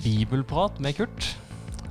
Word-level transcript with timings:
Bibelprat 0.00 0.78
med 0.80 0.96
Kurt. 0.96 1.26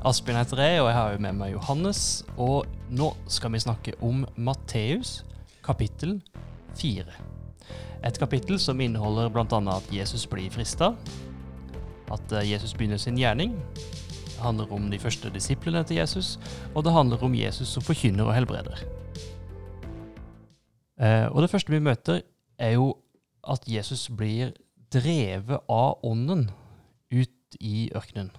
Asbjørn 0.07 0.39
heter 0.39 0.59
jeg, 0.63 0.79
og 0.81 0.87
jeg 0.89 0.97
har 0.97 1.11
jo 1.13 1.21
med 1.21 1.37
meg 1.37 1.51
Johannes. 1.53 1.99
Og 2.41 2.65
nå 2.89 3.11
skal 3.29 3.53
vi 3.53 3.61
snakke 3.61 3.93
om 4.01 4.23
Matteus, 4.35 5.19
kapittel 5.61 6.15
4. 6.79 7.05
Et 8.07 8.17
kapittel 8.17 8.57
som 8.59 8.81
inneholder 8.81 9.29
bl.a. 9.29 9.59
at 9.75 9.91
Jesus 9.93 10.25
blir 10.29 10.49
frista, 10.53 10.93
at 12.11 12.33
eh, 12.39 12.47
Jesus 12.49 12.73
begynner 12.73 12.97
sin 12.97 13.19
gjerning. 13.19 13.53
Det 13.75 14.39
handler 14.41 14.73
om 14.73 14.89
de 14.89 14.99
første 14.99 15.29
disiplene 15.29 15.83
til 15.85 16.01
Jesus, 16.01 16.39
og 16.73 16.87
det 16.87 16.95
handler 16.95 17.21
om 17.21 17.35
Jesus 17.37 17.75
som 17.75 17.85
forkynner 17.85 18.25
og 18.25 18.33
helbreder. 18.33 18.81
Eh, 20.97 21.27
og 21.29 21.43
det 21.43 21.51
første 21.53 21.75
vi 21.75 21.83
møter, 21.83 22.23
er 22.57 22.73
jo 22.79 22.95
at 23.45 23.69
Jesus 23.69 24.09
blir 24.09 24.55
drevet 24.93 25.61
av 25.69 26.01
ånden 26.03 26.49
i 27.59 27.91
ørkenen. 27.95 28.31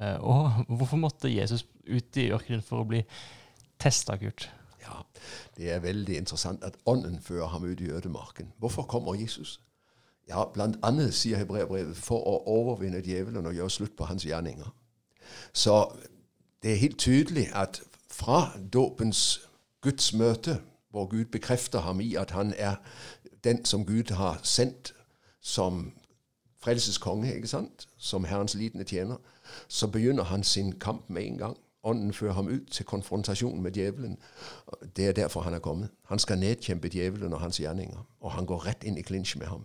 Eh, 0.00 0.18
og 0.20 0.50
hvorfor 0.76 0.96
måtte 0.96 1.32
Jesus 1.32 1.66
ut 1.88 2.16
i 2.16 2.30
ørkenen 2.32 2.62
for 2.62 2.82
å 2.82 2.88
bli 2.88 3.02
testa, 3.80 4.16
Kurt? 4.20 4.48
Ja, 4.82 5.02
det 5.56 5.70
er 5.70 5.84
veldig 5.84 6.16
interessant 6.18 6.64
at 6.66 6.76
ånden 6.86 7.20
fører 7.22 7.52
ham 7.52 7.64
ut 7.64 7.80
i 7.80 7.90
ødemarken. 7.90 8.52
Hvorfor 8.58 8.82
kommer 8.82 9.14
Jesus? 9.14 9.60
Ja, 10.28 10.44
blant 10.54 10.78
annet, 10.82 11.14
sier 11.14 11.38
Hebreabrevet, 11.38 11.96
for 11.96 12.22
å 12.26 12.38
overvinne 12.50 13.02
djevelen 13.02 13.46
og 13.46 13.54
gjøre 13.54 13.70
slutt 13.70 13.96
på 13.98 14.06
hans 14.10 14.26
gjerninger. 14.26 14.68
Så 15.52 15.92
det 16.62 16.72
er 16.72 16.82
helt 16.82 16.98
tydelig 16.98 17.48
at 17.54 17.82
fra 18.10 18.52
dåpens 18.72 19.40
Guds 19.82 20.12
møte, 20.14 20.60
hvor 20.90 21.06
Gud 21.06 21.24
bekrefter 21.32 21.80
ham 21.80 22.00
i 22.00 22.14
at 22.14 22.30
han 22.30 22.52
er 22.56 22.76
den 23.44 23.64
som 23.64 23.86
Gud 23.86 24.12
har 24.14 24.40
sendt 24.42 24.92
som 25.40 25.92
frelseskonge, 26.62 27.34
ikke 27.34 27.48
sant? 27.48 27.88
som 27.98 28.24
Herrens 28.24 28.54
lidende 28.54 28.84
tjener, 28.84 29.16
så 29.68 29.86
begynner 29.86 30.24
han 30.24 30.44
sin 30.44 30.72
kamp 30.78 31.10
med 31.10 31.26
en 31.26 31.38
gang. 31.38 31.56
Ånden 31.82 32.12
fører 32.12 32.32
ham 32.32 32.48
ut 32.48 32.70
til 32.70 32.86
konfrontasjon 32.86 33.62
med 33.62 33.72
djevelen. 33.72 34.18
Det 34.96 35.06
er 35.08 35.12
derfor 35.12 35.40
han 35.40 35.54
er 35.54 35.58
kommet. 35.58 35.90
Han 36.04 36.18
skal 36.18 36.38
nedkjempe 36.38 36.88
djevelen 36.88 37.32
og 37.32 37.40
hans 37.40 37.56
gjerninger, 37.56 38.06
og 38.20 38.32
han 38.32 38.46
går 38.46 38.66
rett 38.66 38.84
inn 38.84 38.98
i 38.98 39.02
klinsj 39.02 39.38
med 39.38 39.46
ham. 39.46 39.64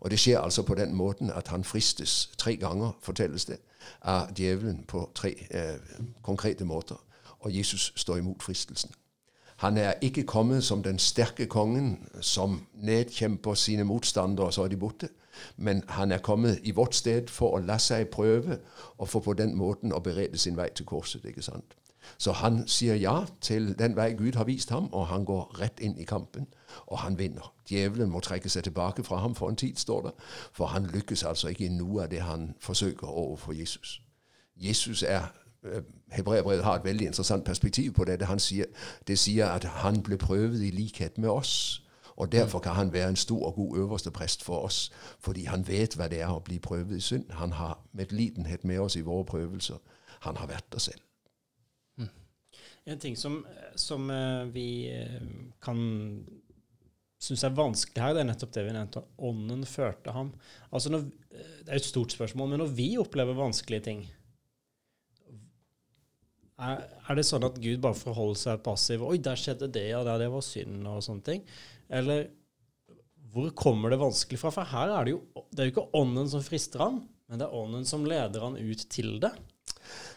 Og 0.00 0.10
det 0.10 0.18
skjer 0.18 0.40
altså 0.40 0.62
på 0.62 0.74
den 0.74 0.94
måten 0.94 1.30
at 1.30 1.48
han 1.48 1.64
fristes 1.64 2.30
tre 2.38 2.56
ganger, 2.56 2.96
fortelles 3.00 3.44
det, 3.44 3.58
av 4.02 4.32
djevelen 4.38 4.84
på 4.88 5.10
tre 5.14 5.34
eh, 5.50 5.78
konkrete 6.22 6.64
måter. 6.64 6.96
Og 7.40 7.56
Jesus 7.56 7.92
står 7.96 8.16
imot 8.16 8.42
fristelsen. 8.42 8.90
Han 9.62 9.76
er 9.76 9.92
ikke 10.02 10.22
kommet 10.26 10.64
som 10.64 10.82
den 10.82 10.98
sterke 10.98 11.46
kongen 11.46 12.08
som 12.20 12.66
nedkjemper 12.74 13.54
sine 13.54 13.84
motstandere, 13.84 14.46
og 14.46 14.54
så 14.54 14.64
er 14.64 14.68
de 14.68 14.76
borte. 14.76 15.08
Men 15.56 15.84
han 15.88 16.12
er 16.12 16.18
kommet 16.18 16.58
i 16.62 16.70
vårt 16.70 16.94
sted 16.94 17.28
for 17.28 17.54
å 17.54 17.60
la 17.62 17.76
seg 17.78 18.08
prøve, 18.10 18.58
og 18.98 19.08
for 19.08 19.22
på 19.22 19.32
den 19.38 19.54
måten 19.54 19.94
å 19.94 20.00
berede 20.02 20.38
sin 20.38 20.56
vei 20.58 20.66
til 20.74 20.86
korset. 20.86 21.24
ikke 21.24 21.42
sant? 21.42 21.76
Så 22.18 22.32
han 22.32 22.64
sier 22.66 22.94
ja 22.98 23.24
til 23.40 23.78
den 23.78 23.94
vei 23.96 24.12
Gud 24.18 24.34
har 24.34 24.44
vist 24.50 24.70
ham, 24.70 24.88
og 24.92 25.06
han 25.06 25.24
går 25.24 25.60
rett 25.60 25.80
inn 25.80 25.94
i 25.98 26.04
kampen. 26.04 26.46
Og 26.86 26.98
han 26.98 27.18
vinner. 27.18 27.54
Djevelen 27.70 28.10
må 28.10 28.20
trekke 28.20 28.48
seg 28.48 28.64
tilbake 28.64 29.04
fra 29.04 29.16
ham 29.22 29.34
for 29.34 29.48
en 29.48 29.56
tid, 29.56 29.76
står 29.76 30.02
det. 30.02 30.12
For 30.52 30.66
han 30.74 30.90
lykkes 30.90 31.22
altså 31.22 31.48
ikke 31.48 31.66
i 31.66 31.76
noe 31.76 32.02
av 32.02 32.10
det 32.10 32.26
han 32.26 32.54
forsøker 32.60 33.06
overfor 33.06 33.52
Jesus. 33.52 34.00
Jesus 34.56 35.02
er 35.02 35.30
Eh, 35.64 35.82
Hebreerbrevet 36.12 36.64
har 36.64 36.74
et 36.74 36.84
veldig 36.84 37.06
interessant 37.06 37.44
perspektiv 37.44 37.92
på 37.92 38.04
det. 38.04 38.22
Han 38.22 38.38
sier, 38.38 38.64
det 39.06 39.18
sier 39.18 39.46
at 39.46 39.64
han 39.64 40.02
ble 40.02 40.18
prøvet 40.18 40.62
i 40.62 40.70
likhet 40.70 41.18
med 41.18 41.28
oss. 41.28 41.82
Og 42.16 42.32
Derfor 42.32 42.58
kan 42.58 42.72
han 42.72 42.92
være 42.92 43.08
en 43.08 43.16
stor 43.16 43.46
og 43.46 43.54
god 43.54 43.78
øverste 43.78 44.10
prest 44.10 44.42
for 44.42 44.58
oss, 44.58 44.92
fordi 45.20 45.44
han 45.44 45.68
vet 45.68 45.96
hva 45.96 46.08
det 46.08 46.20
er 46.20 46.28
å 46.28 46.42
bli 46.44 46.58
prøvet 46.58 46.96
i 46.96 47.00
synd. 47.00 47.30
Han 47.30 47.52
har 47.52 47.80
medlidenhet 47.92 48.64
med 48.64 48.78
oss 48.78 48.96
i 48.96 49.00
våre 49.06 49.24
prøvelser. 49.24 49.80
Han 50.20 50.36
har 50.36 50.46
vært 50.46 50.68
der 50.72 50.78
selv. 50.78 51.00
Mm. 51.96 52.08
En 52.86 52.98
ting 52.98 53.18
som, 53.18 53.46
som 53.76 54.10
uh, 54.10 54.44
vi 54.54 54.92
uh, 54.92 55.24
kan 55.62 55.80
synes 57.22 57.44
er 57.44 57.54
vanskelig 57.54 58.02
her, 58.02 58.14
det 58.14 58.20
er 58.20 58.28
nettopp 58.28 58.54
det 58.54 58.64
vi 58.66 58.74
nevnte. 58.74 59.02
Ånden 59.18 59.64
førte 59.66 60.12
ham. 60.12 60.32
Altså 60.72 60.90
når, 60.90 61.06
det 61.30 61.68
er 61.68 61.78
et 61.78 61.86
stort 61.86 62.12
spørsmål, 62.12 62.48
men 62.48 62.58
når 62.58 62.74
vi 62.76 62.88
opplever 62.98 63.38
vanskelige 63.38 63.86
ting, 63.88 64.02
er, 66.62 66.84
er, 67.08 67.18
det 67.18 67.24
sånn 67.28 67.46
at 67.46 67.58
Gud 67.62 67.80
bare 67.82 67.98
forholder 67.98 68.40
seg 68.40 68.62
passiv? 68.64 69.04
Oi, 69.06 69.18
der 69.22 69.38
skjedde 69.38 69.70
det, 69.72 69.88
og 69.98 70.08
ja, 70.08 70.18
det 70.20 70.30
var 70.32 70.44
synd, 70.46 70.86
og 70.88 71.02
sånne 71.04 71.26
ting. 71.26 71.44
Eller 71.92 72.28
hvor 73.32 73.48
kommer 73.56 73.92
det 73.92 74.00
vanskelig 74.00 74.40
fra? 74.40 74.52
For 74.54 74.68
her 74.68 74.92
er 74.92 75.08
det 75.08 75.14
jo 75.14 75.22
det 75.52 75.62
er 75.62 75.68
jo 75.68 75.74
ikke 75.74 75.88
ånden 75.96 76.28
som 76.28 76.44
frister 76.44 76.84
ham, 76.84 77.02
men 77.28 77.40
det 77.40 77.48
er 77.48 77.56
ånden 77.56 77.88
som 77.88 78.04
leder 78.08 78.44
ham 78.44 78.58
ut 78.60 78.86
til 78.92 79.16
det. 79.22 79.32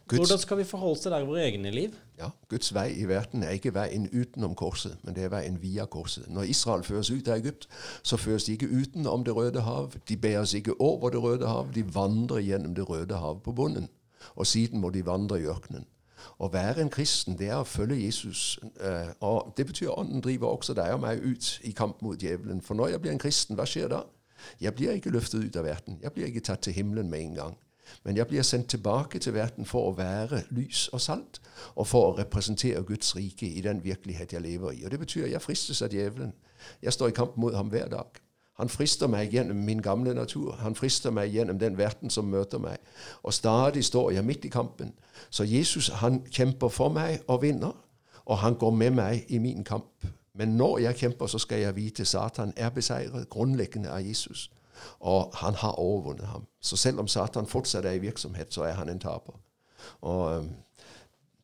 Guds, 0.07 0.19
Hvordan 0.19 0.38
skal 0.38 0.57
vi 0.57 0.63
forholde 0.63 0.94
oss 0.94 1.01
til 1.01 1.11
det 1.11 1.19
i 1.23 1.25
våre 1.25 1.45
egne 1.47 1.72
liv? 1.73 1.95
Ja, 2.19 2.28
Guds 2.51 2.69
vei 2.75 2.91
i 2.94 3.07
verden 3.09 3.41
er 3.44 3.55
ikke 3.57 3.73
veien 3.73 4.05
utenom 4.13 4.53
korset, 4.55 5.00
men 5.03 5.16
det 5.17 5.25
er 5.25 5.31
veien 5.34 5.57
via 5.61 5.88
korset. 5.89 6.28
Når 6.29 6.51
Israel 6.53 6.84
føres 6.85 7.09
ut 7.09 7.31
av 7.31 7.39
Egypt, 7.39 7.66
så 8.05 8.19
føres 8.22 8.45
de 8.45 8.53
ikke 8.53 8.69
utenom 8.69 9.25
Det 9.25 9.34
røde 9.35 9.63
hav. 9.66 9.95
De 10.07 10.17
bæres 10.17 10.53
ikke 10.53 10.78
over 10.79 11.09
Det 11.09 11.23
røde 11.23 11.50
hav, 11.50 11.73
de 11.73 11.84
vandrer 11.95 12.45
gjennom 12.45 12.75
Det 12.78 12.85
røde 12.89 13.17
hav 13.17 13.41
på 13.41 13.51
bunnen. 13.51 13.89
Og 14.35 14.47
siden 14.47 14.79
må 14.79 14.94
de 14.94 15.05
vandre 15.05 15.41
i 15.41 15.50
ørkenen. 15.50 15.88
Å 16.39 16.49
være 16.51 16.81
en 16.81 16.89
kristen, 16.89 17.37
det 17.39 17.49
er 17.49 17.61
å 17.61 17.67
følge 17.67 17.99
Jesus. 18.05 18.59
Eh, 18.79 19.11
og 19.19 19.53
Det 19.57 19.65
betyr 19.67 19.93
ånden 19.93 20.21
driver 20.21 20.47
også 20.47 20.73
deg 20.73 20.93
og 20.93 21.01
meg 21.05 21.23
ut 21.23 21.59
i 21.63 21.71
kamp 21.71 22.01
mot 22.01 22.19
djevelen. 22.19 22.61
For 22.61 22.75
når 22.75 22.87
jeg 22.95 23.01
blir 23.01 23.11
en 23.11 23.21
kristen, 23.21 23.55
hva 23.55 23.65
skjer 23.65 23.91
da? 23.91 24.03
Jeg 24.61 24.75
blir 24.75 24.91
ikke 24.91 25.13
løftet 25.13 25.43
ut 25.43 25.55
av 25.55 25.63
verden. 25.65 25.99
Jeg 26.01 26.11
blir 26.11 26.25
ikke 26.25 26.43
tatt 26.45 26.65
til 26.65 26.73
himmelen 26.73 27.09
med 27.09 27.19
en 27.19 27.35
gang. 27.35 27.55
Men 28.03 28.17
jeg 28.17 28.27
blir 28.27 28.41
sendt 28.41 28.69
tilbake 28.69 29.19
til 29.19 29.33
verden 29.33 29.65
for 29.65 29.89
å 29.89 29.95
være 29.97 30.43
lys 30.49 30.87
og 30.93 31.01
salt, 31.01 31.41
og 31.75 31.87
for 31.87 32.09
å 32.09 32.17
representere 32.17 32.83
Guds 32.83 33.15
rike 33.15 33.47
i 33.47 33.61
den 33.61 33.83
virkelighet 33.83 34.33
jeg 34.33 34.41
lever 34.41 34.71
i. 34.71 34.85
Og 34.85 34.91
Det 34.91 34.99
betyr 34.99 35.25
at 35.25 35.31
jeg 35.31 35.41
fristes 35.41 35.81
av 35.81 35.93
djevelen. 35.93 36.33
Jeg 36.81 36.93
står 36.93 37.13
i 37.13 37.17
kamp 37.17 37.37
mot 37.37 37.53
ham 37.53 37.69
hver 37.69 37.89
dag. 37.89 38.24
Han 38.55 38.69
frister 38.69 39.07
meg 39.11 39.33
gjennom 39.33 39.57
min 39.67 39.81
gamle 39.83 40.13
natur. 40.13 40.55
Han 40.63 40.75
frister 40.75 41.11
meg 41.11 41.33
gjennom 41.33 41.59
den 41.59 41.77
verden 41.77 42.09
som 42.09 42.25
møter 42.31 42.57
meg. 42.57 42.77
Og 43.23 43.33
stadig 43.33 43.83
står 43.85 44.11
jeg 44.11 44.25
midt 44.25 44.45
i 44.45 44.49
kampen. 44.49 44.93
Så 45.29 45.43
Jesus 45.43 45.89
han 46.01 46.21
kjemper 46.31 46.71
for 46.71 46.89
meg 46.89 47.19
og 47.27 47.41
vinner, 47.41 47.75
og 48.25 48.38
han 48.38 48.55
går 48.55 48.71
med 48.71 48.91
meg 48.91 49.25
i 49.27 49.38
min 49.38 49.63
kamp. 49.63 50.05
Men 50.33 50.57
når 50.57 50.77
jeg 50.77 50.95
kjemper, 50.95 51.27
så 51.27 51.39
skal 51.39 51.59
jeg 51.59 51.75
vite 51.75 52.05
Satan 52.05 52.53
er 52.55 52.69
beseiret, 52.69 53.29
grunnleggende 53.29 53.91
av 53.91 54.03
Jesus. 54.03 54.51
Og 54.99 55.31
han 55.33 55.55
har 55.55 55.79
overvunnet 55.79 56.27
ham. 56.27 56.47
Så 56.61 56.77
selv 56.77 56.99
om 56.99 57.07
Satan 57.07 57.47
fortsatt 57.47 57.85
er 57.85 57.91
i 57.91 58.03
virksomhet, 58.03 58.53
så 58.53 58.63
er 58.63 58.73
han 58.73 58.89
en 58.89 58.99
taper. 58.99 59.39
Og 60.01 60.47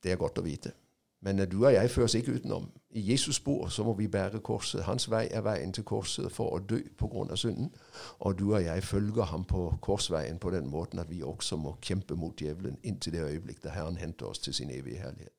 det 0.04 0.12
er 0.12 0.20
godt 0.20 0.40
å 0.40 0.46
vite. 0.46 0.72
Men 1.22 1.38
du 1.50 1.60
og 1.66 1.74
jeg 1.74 1.90
føres 1.94 2.16
ikke 2.18 2.34
utenom. 2.40 2.72
I 2.98 3.02
Jesus 3.12 3.36
spor 3.36 3.68
så 3.70 3.84
må 3.86 3.94
vi 3.94 4.08
bære 4.12 4.40
korset. 4.44 4.84
Hans 4.84 5.06
vei 5.12 5.28
er 5.32 5.44
veien 5.46 5.74
til 5.74 5.86
korset 5.88 6.32
for 6.34 6.56
å 6.56 6.60
dø 6.60 6.80
pga. 6.98 7.36
synden. 7.36 7.70
Og 8.20 8.40
du 8.40 8.54
og 8.54 8.64
jeg 8.64 8.84
følger 8.84 9.30
ham 9.30 9.46
på 9.46 9.78
korsveien 9.82 10.40
på 10.40 10.52
den 10.52 10.68
måten 10.68 11.00
at 11.00 11.10
vi 11.10 11.22
også 11.24 11.58
må 11.58 11.76
kjempe 11.82 12.16
mot 12.16 12.36
djevelen 12.38 12.80
inntil 12.84 13.14
det 13.14 13.28
øyeblikk 13.28 13.62
da 13.64 13.70
Herren 13.70 13.98
henter 13.98 14.26
oss 14.26 14.40
til 14.40 14.54
sin 14.54 14.72
evige 14.72 14.98
herlighet. 14.98 15.34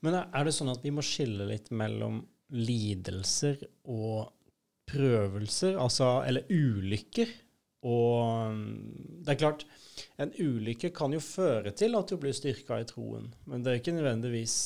Men 0.00 0.14
er 0.14 0.44
det 0.44 0.54
sånn 0.54 0.72
at 0.72 0.82
vi 0.84 0.90
må 0.90 1.04
skille 1.04 1.46
litt 1.48 1.70
mellom 1.70 2.22
lidelser 2.52 3.58
og 3.84 4.32
prøvelser, 4.86 5.76
altså, 5.82 6.22
eller 6.26 6.46
ulykker? 6.50 7.28
Og 7.84 8.56
det 9.24 9.34
er 9.34 9.40
klart, 9.40 9.66
en 10.18 10.32
ulykke 10.32 10.90
kan 10.96 11.12
jo 11.12 11.20
føre 11.22 11.72
til 11.76 11.96
at 11.98 12.10
du 12.10 12.16
blir 12.20 12.34
styrka 12.36 12.80
i 12.80 12.88
troen, 12.88 13.28
men 13.46 13.64
det 13.64 13.72
er 13.72 13.80
ikke 13.80 13.94
nødvendigvis 13.96 14.56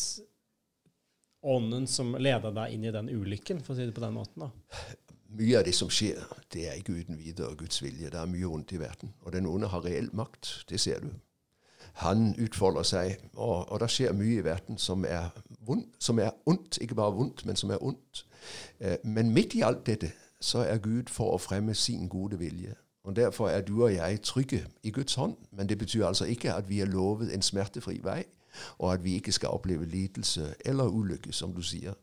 ånden 1.42 1.86
som 1.88 2.14
leder 2.20 2.52
deg 2.54 2.74
inn 2.74 2.84
i 2.84 2.92
den 2.94 3.10
ulykken, 3.10 3.62
for 3.64 3.74
å 3.74 3.78
si 3.78 3.88
det 3.88 3.96
på 3.96 4.04
den 4.04 4.16
måten. 4.16 4.46
da. 4.46 4.50
Mye 5.30 5.60
av 5.60 5.66
det 5.66 5.76
som 5.78 5.90
skjer, 5.92 6.20
det 6.50 6.66
er 6.68 6.78
ikke 6.80 6.96
uten 6.98 7.18
videre 7.18 7.54
Guds 7.56 7.82
vilje. 7.82 8.10
Det 8.10 8.18
er 8.18 8.30
mye 8.30 8.48
vondt 8.50 8.74
i 8.74 8.80
verden. 8.82 9.12
Og 9.22 9.32
den 9.32 9.46
onde 9.46 9.68
har 9.70 9.84
reell 9.84 10.10
makt. 10.16 10.64
Det 10.68 10.80
ser 10.82 11.04
du. 11.04 11.12
Han 12.02 12.34
utfolder 12.38 12.86
seg, 12.86 13.20
og, 13.34 13.70
og 13.70 13.80
det 13.82 13.90
skjer 13.94 14.16
mye 14.16 14.40
i 14.40 14.44
verden 14.44 14.78
som 14.78 15.04
er, 15.06 15.30
vond, 15.66 15.86
som 16.02 16.18
er 16.18 16.34
ondt. 16.50 16.80
Ikke 16.82 16.98
bare 16.98 17.14
vondt, 17.14 17.44
men 17.46 17.58
som 17.58 17.70
er 17.70 17.82
ondt. 17.82 18.24
Eh, 18.80 18.98
men 19.04 19.32
midt 19.34 19.54
i 19.54 19.64
alt 19.66 19.84
dette 19.86 20.12
så 20.40 20.64
er 20.66 20.82
Gud 20.82 21.12
for 21.12 21.36
å 21.36 21.40
fremme 21.42 21.74
sin 21.78 22.08
gode 22.10 22.38
vilje. 22.40 22.74
Og 23.04 23.16
Derfor 23.16 23.48
er 23.48 23.60
du 23.60 23.84
og 23.84 23.94
jeg 23.94 24.22
trygge 24.22 24.66
i 24.82 24.90
Guds 24.90 25.14
hånd. 25.14 25.36
Men 25.52 25.68
det 25.68 25.78
betyr 25.78 26.06
altså 26.06 26.24
ikke 26.24 26.54
at 26.54 26.68
vi 26.68 26.80
er 26.80 26.84
lovet 26.84 27.34
en 27.34 27.42
smertefri 27.42 28.00
vei, 28.02 28.24
og 28.78 28.92
at 28.92 29.04
vi 29.04 29.14
ikke 29.14 29.32
skal 29.32 29.48
oppleve 29.48 29.86
lidelse 29.86 30.54
eller 30.64 30.84
ulykke, 30.84 31.32
som 31.32 31.54
du 31.54 31.62
sier. 31.62 31.94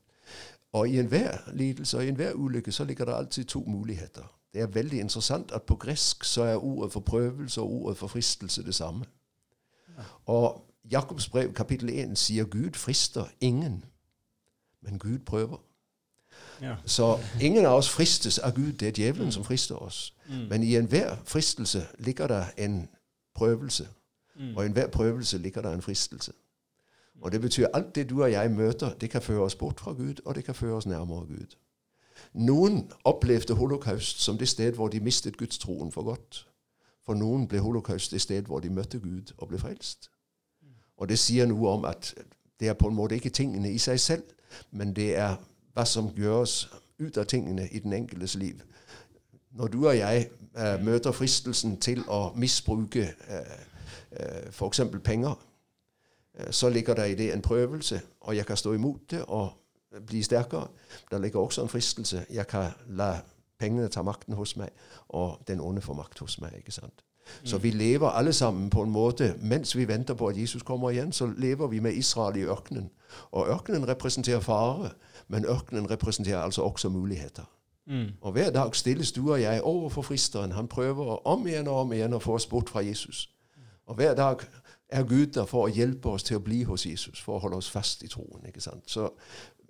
Og 0.73 0.89
i 0.89 0.99
enhver 0.99 1.37
lidelse 1.53 1.97
og 1.97 2.05
i 2.05 2.07
enhver 2.07 2.33
ulykke 2.33 2.71
så 2.71 2.83
ligger 2.83 3.05
det 3.05 3.13
alltid 3.13 3.43
to 3.45 3.63
muligheter. 3.67 4.33
Det 4.53 4.61
er 4.61 4.67
veldig 4.67 4.99
interessant 4.99 5.51
at 5.51 5.63
på 5.63 5.75
gresk 5.75 6.23
så 6.23 6.43
er 6.43 6.63
ordet 6.63 6.93
for 6.93 6.99
prøvelse 6.99 7.61
og 7.61 7.71
ordet 7.71 7.97
for 7.97 8.07
fristelse 8.07 8.63
det 8.63 8.75
samme. 8.75 9.05
Og 10.25 10.65
Jakobs 10.91 11.29
brev 11.29 11.53
kapittel 11.53 11.89
1 11.89 12.17
sier 12.17 12.45
Gud 12.45 12.73
frister 12.73 13.25
ingen, 13.41 13.85
men 14.81 14.99
Gud 14.99 15.19
prøver. 15.19 15.57
Ja. 16.61 16.75
Så 16.85 17.19
ingen 17.41 17.65
av 17.65 17.77
oss 17.77 17.89
fristes 17.89 18.37
av 18.39 18.55
Gud. 18.55 18.73
Det 18.73 18.87
er 18.87 18.91
djevelen 18.91 19.31
som 19.31 19.43
frister 19.43 19.75
oss. 19.75 20.13
Mm. 20.29 20.47
Men 20.49 20.63
i 20.63 20.75
enhver 20.75 21.15
fristelse 21.25 21.85
ligger 21.99 22.27
det 22.27 22.45
en 22.57 22.87
prøvelse. 23.35 23.87
Og 24.55 24.63
i 24.63 24.65
enhver 24.65 24.87
prøvelse 24.87 25.37
ligger 25.37 25.61
der 25.61 25.73
en 25.73 25.81
fristelse. 25.81 26.31
Og 27.21 27.31
det 27.31 27.41
betyr 27.41 27.67
alt 27.73 27.95
det 27.95 28.09
du 28.09 28.23
og 28.23 28.31
jeg 28.31 28.51
møter, 28.51 28.93
det 28.93 29.09
kan 29.09 29.21
føre 29.21 29.39
oss 29.39 29.55
bort 29.55 29.79
fra 29.79 29.91
Gud, 29.91 30.15
og 30.25 30.35
det 30.35 30.43
kan 30.43 30.55
føre 30.55 30.73
oss 30.73 30.85
nærmere 30.85 31.25
Gud. 31.25 31.55
Noen 32.33 32.91
opplevde 33.03 33.53
holocaust 33.53 34.21
som 34.21 34.37
det 34.37 34.47
sted 34.47 34.71
hvor 34.71 34.87
de 34.87 34.99
mistet 34.99 35.37
gudstroen 35.37 35.91
for 35.91 36.03
godt. 36.03 36.47
For 37.05 37.13
noen 37.13 37.47
ble 37.47 37.59
holocaust 37.59 38.11
det 38.11 38.21
sted 38.21 38.41
hvor 38.41 38.59
de 38.59 38.69
møtte 38.69 38.99
Gud 38.99 39.33
og 39.37 39.47
ble 39.47 39.59
frelst. 39.59 40.09
Og 40.97 41.09
det 41.09 41.19
sier 41.19 41.45
noe 41.45 41.69
om 41.69 41.85
at 41.85 42.13
det 42.59 42.67
er 42.67 42.73
på 42.73 42.87
en 42.87 42.95
måte 42.95 43.15
ikke 43.15 43.29
tingene 43.29 43.71
i 43.71 43.77
seg 43.77 43.99
selv, 43.99 44.23
men 44.71 44.95
det 44.95 45.15
er 45.15 45.35
hva 45.77 45.85
som 45.85 46.09
gjøres 46.17 46.63
ut 46.97 47.17
av 47.21 47.27
tingene 47.29 47.67
i 47.69 47.79
den 47.79 47.93
enkeltes 47.93 48.33
liv. 48.35 48.63
Når 49.57 49.67
du 49.67 49.83
og 49.85 49.97
jeg 49.97 50.29
eh, 50.57 50.79
møter 50.81 51.13
fristelsen 51.13 51.75
til 51.81 52.01
å 52.09 52.31
misbruke 52.35 53.03
eh, 53.05 53.53
eh, 54.11 54.47
f.eks. 54.49 54.81
penger, 55.03 55.35
så 56.53 56.69
ligger 56.69 56.93
det 56.93 57.07
i 57.09 57.15
det 57.17 57.31
en 57.33 57.41
prøvelse, 57.41 57.97
og 58.21 58.35
jeg 58.35 58.45
kan 58.45 58.57
stå 58.57 58.73
imot 58.77 59.07
det 59.11 59.23
og 59.25 60.03
bli 60.05 60.21
sterkere. 60.23 60.67
Der 61.11 61.17
ligger 61.17 61.39
også 61.39 61.63
en 61.63 61.69
fristelse. 61.69 62.25
Jeg 62.29 62.45
kan 62.47 62.75
la 62.93 63.15
pengene 63.57 63.89
ta 63.89 64.03
makten 64.05 64.37
hos 64.37 64.53
meg, 64.57 64.69
og 65.09 65.39
den 65.47 65.61
onde 65.61 65.81
får 65.81 65.97
makt 65.97 66.19
hos 66.19 66.37
meg. 66.41 66.53
ikke 66.57 66.71
sant? 66.71 67.01
Så 67.43 67.57
vi 67.57 67.71
lever 67.71 68.09
alle 68.09 68.33
sammen 68.33 68.69
på 68.69 68.81
en 68.83 68.89
måte 68.89 69.35
Mens 69.41 69.77
vi 69.77 69.87
venter 69.87 70.13
på 70.13 70.27
at 70.27 70.37
Jesus 70.37 70.63
kommer 70.63 70.89
igjen, 70.89 71.11
så 71.11 71.29
lever 71.37 71.67
vi 71.67 71.79
med 71.79 71.93
Israel 71.93 72.35
i 72.35 72.45
ørkenen. 72.45 72.89
Og 73.31 73.47
ørkenen 73.47 73.87
representerer 73.87 74.39
fare, 74.39 74.89
men 75.27 75.45
ørkenen 75.45 75.91
representerer 75.91 76.39
altså 76.39 76.61
også 76.61 76.89
muligheter. 76.89 77.43
Mm. 77.87 78.05
Og 78.21 78.31
hver 78.31 78.51
dag 78.51 78.75
stilles 78.75 79.11
du 79.11 79.31
og 79.31 79.41
jeg 79.41 79.61
overfor 79.61 80.01
fristeren. 80.01 80.51
Han 80.51 80.67
prøver 80.67 81.27
om 81.27 81.47
igjen 81.47 81.67
og 81.67 81.79
om 81.79 81.93
igjen 81.93 82.13
å 82.13 82.19
få 82.19 82.33
oss 82.35 82.47
bort 82.47 82.69
fra 82.69 82.79
Jesus. 82.79 83.29
Og 83.87 83.95
hver 83.95 84.13
dag 84.13 84.43
er 84.89 85.03
Gud 85.03 85.25
der 85.35 85.45
for 85.45 85.67
å 85.67 85.71
hjelpe 85.71 86.09
oss 86.09 86.23
til 86.23 86.39
å 86.39 86.43
bli 86.43 86.61
hos 86.63 86.85
Jesus, 86.85 87.19
for 87.19 87.37
å 87.37 87.43
holde 87.43 87.57
oss 87.57 87.69
fast 87.71 88.03
i 88.03 88.07
troen. 88.11 88.45
ikke 88.47 88.61
sant? 88.61 88.83
Så 88.87 89.09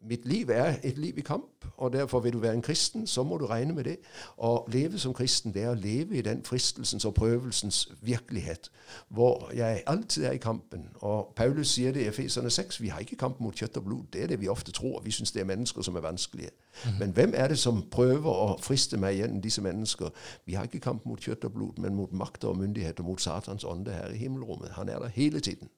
mitt 0.08 0.26
liv 0.26 0.50
er 0.50 0.76
et 0.84 0.98
liv 0.98 1.18
i 1.18 1.22
kamp, 1.22 1.66
og 1.78 1.94
derfor 1.94 2.20
vil 2.20 2.34
du 2.34 2.40
være 2.40 2.54
en 2.54 2.62
kristen, 2.62 3.08
så 3.08 3.24
må 3.24 3.38
du 3.38 3.46
regne 3.46 3.74
med 3.74 3.84
det. 3.84 3.98
Å 4.38 4.66
leve 4.72 5.00
som 5.00 5.14
kristen, 5.14 5.54
det 5.54 5.64
er 5.64 5.72
å 5.72 5.78
leve 5.78 6.18
i 6.18 6.24
den 6.26 6.44
fristelsens 6.46 7.06
og 7.06 7.14
prøvelsens 7.14 7.84
virkelighet, 8.02 8.72
hvor 9.10 9.52
jeg 9.56 9.84
alltid 9.88 10.26
er 10.26 10.32
i 10.32 10.42
kampen. 10.42 10.88
Og 10.96 11.34
Paulus 11.36 11.76
sier 11.76 11.94
det 11.94 12.02
i 12.06 12.08
Efeserne 12.08 12.50
6, 12.50 12.82
vi 12.82 12.90
har 12.90 13.04
ikke 13.04 13.20
kamp 13.20 13.40
mot 13.40 13.56
kjøtt 13.56 13.78
og 13.78 13.84
blod. 13.84 14.08
Det 14.14 14.24
er 14.24 14.32
det 14.34 14.40
vi 14.42 14.48
ofte 14.48 14.72
tror. 14.72 15.02
Vi 15.06 15.12
syns 15.12 15.32
det 15.32 15.42
er 15.42 15.52
mennesker 15.52 15.82
som 15.82 15.96
er 15.96 16.06
vanskelige. 16.08 16.50
Men 17.00 17.12
hvem 17.12 17.34
er 17.36 17.48
det 17.48 17.60
som 17.60 17.84
prøver 17.92 18.32
å 18.32 18.58
friste 18.62 18.98
meg 18.98 19.20
gjennom 19.20 19.42
disse 19.42 19.62
mennesker? 19.62 20.10
Vi 20.46 20.58
har 20.58 20.70
ikke 20.70 20.84
kamp 20.84 21.06
mot 21.06 21.22
kjøtt 21.22 21.46
og 21.46 21.54
blod, 21.54 21.82
men 21.82 21.96
mot 21.96 22.14
makter 22.14 22.54
og 22.54 22.58
myndigheter, 22.58 23.04
mot 23.04 23.22
Satans 23.22 23.64
ånde 23.64 23.94
her 23.94 24.14
i 24.14 24.18
himmelrommet. 24.18 24.78
Han 24.78 24.90
er 24.90 25.00
der 25.00 25.14
hele 25.14 25.40
tiden. 25.40 25.70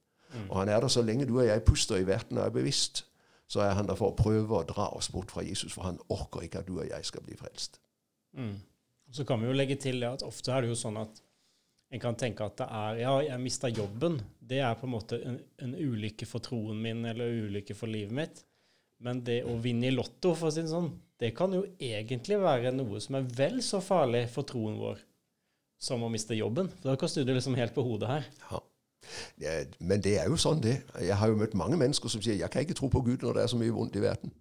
Og 0.49 0.59
han 0.59 0.69
er 0.69 0.79
der 0.79 0.87
så 0.87 1.01
lenge 1.01 1.25
du 1.25 1.39
og 1.39 1.47
jeg 1.47 1.63
puster 1.63 1.97
i 1.97 2.07
verden 2.07 2.37
og 2.37 2.45
er 2.45 2.49
bevisst 2.53 3.08
så 3.49 3.63
er 3.65 3.73
han 3.77 3.87
der 3.89 3.97
for 3.97 4.13
å 4.13 4.17
prøve 4.17 4.59
å 4.59 4.65
dra 4.67 4.91
oss 4.95 5.09
bort 5.13 5.31
fra 5.33 5.43
Jesus, 5.45 5.73
for 5.73 5.87
han 5.87 5.97
orker 6.13 6.45
ikke 6.45 6.61
at 6.61 6.69
du 6.69 6.75
og 6.77 6.89
jeg 6.89 7.07
skal 7.07 7.25
bli 7.25 7.37
frelst. 7.39 7.79
Mm. 8.37 8.59
Så 9.11 9.25
kan 9.25 9.41
vi 9.41 9.49
jo 9.49 9.55
legge 9.57 9.79
til 9.81 10.05
at 10.05 10.21
ofte 10.25 10.53
er 10.53 10.63
det 10.63 10.69
jo 10.69 10.77
sånn 10.77 10.99
at 11.01 11.23
en 11.89 12.01
kan 12.03 12.17
tenke 12.19 12.45
at 12.45 12.59
det 12.61 12.67
er 12.69 12.99
Ja, 13.01 13.13
jeg 13.25 13.41
mista 13.41 13.71
jobben. 13.71 14.19
Det 14.37 14.59
er 14.61 14.75
på 14.77 14.85
en 14.85 14.93
måte 14.93 15.17
en, 15.25 15.39
en 15.57 15.73
ulykke 15.73 16.27
for 16.29 16.45
troen 16.45 16.77
min 16.77 17.01
eller 17.09 17.47
ulykke 17.47 17.73
for 17.77 17.89
livet 17.89 18.13
mitt. 18.13 18.43
Men 19.01 19.23
det 19.25 19.41
å 19.47 19.55
vinne 19.63 19.89
i 19.89 19.95
Lotto, 19.95 20.35
for 20.35 20.49
å 20.49 20.53
si 20.53 20.61
det 20.61 20.69
sånn, 20.69 20.91
det 21.19 21.31
kan 21.35 21.53
jo 21.55 21.63
egentlig 21.81 22.37
være 22.39 22.75
noe 22.75 23.01
som 23.01 23.17
er 23.17 23.25
vel 23.35 23.63
så 23.65 23.81
farlig 23.81 24.27
for 24.29 24.45
troen 24.47 24.77
vår 24.77 25.01
som 25.79 26.03
å 26.03 26.11
miste 26.11 26.37
jobben. 26.37 26.69
For 26.77 26.91
da 26.91 26.99
kan 26.99 27.11
du 27.15 27.23
det 27.23 27.37
liksom 27.39 27.57
helt 27.57 27.73
på 27.73 27.85
hodet 27.87 28.11
her. 28.11 28.29
Ja. 28.51 28.61
Ja, 29.41 29.63
men 29.79 30.03
det 30.03 30.17
er 30.19 30.29
jo 30.29 30.37
sånn, 30.39 30.61
det. 30.63 30.81
Jeg 31.01 31.17
har 31.17 31.31
jo 31.31 31.39
møtt 31.39 31.57
mange 31.57 31.77
mennesker 31.77 32.11
som 32.11 32.21
sier 32.21 32.39
jeg 32.39 32.51
kan 32.51 32.65
ikke 32.65 32.77
tro 32.77 32.87
på 32.91 33.01
Gud 33.05 33.25
når 33.25 33.39
det 33.39 33.43
er 33.43 33.51
så 33.53 33.59
mye 33.59 33.73
vondt 33.75 33.97
i 33.99 34.03
verden. 34.03 34.33